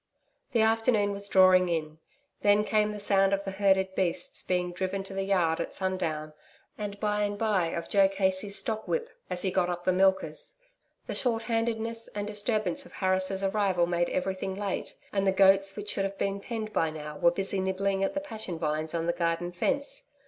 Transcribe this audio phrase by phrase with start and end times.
[0.53, 1.99] The afternoon was drawing in.
[2.41, 6.33] Then came the sound of the herded beasts being driven to the yard at sundown
[6.75, 10.57] and, by and by, of Joe Casey's stockwhip as he got up the milkers.
[11.05, 16.05] The shorthandedness and disturbance of Harris' arrival made everything late, and the goats which should
[16.05, 19.51] have been penned by now, were busy nibbling at the passion vines on the garden
[19.51, 20.05] fence.